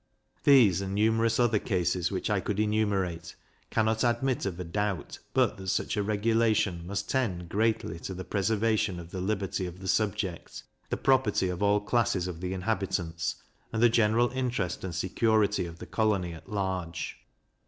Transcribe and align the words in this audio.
These 0.45 0.81
and 0.81 0.95
numerous 0.95 1.39
other 1.39 1.59
cases 1.59 2.09
which 2.09 2.31
I 2.31 2.39
could 2.39 2.59
enumerate, 2.59 3.35
cannot 3.69 4.03
admit 4.03 4.47
of 4.47 4.59
a 4.59 4.63
doubt 4.63 5.19
but 5.31 5.57
that 5.57 5.67
such 5.67 5.95
a 5.95 6.01
regulation 6.01 6.87
must 6.87 7.07
tend 7.07 7.49
greatly 7.49 7.99
to 7.99 8.15
the 8.15 8.23
preservation 8.25 8.99
of 8.99 9.11
the 9.11 9.21
liberty 9.21 9.67
of 9.67 9.77
the 9.79 9.87
subject, 9.87 10.63
the 10.89 10.97
property 10.97 11.49
of 11.49 11.61
all 11.61 11.79
classes 11.81 12.27
of 12.27 12.41
the 12.41 12.51
inhabitants, 12.51 13.35
and 13.71 13.83
the 13.83 13.89
general 13.89 14.31
interest 14.31 14.83
and 14.83 14.95
security 14.95 15.67
of 15.67 15.77
the 15.77 15.85
colony 15.85 16.33
at 16.33 16.49
large. 16.51 17.19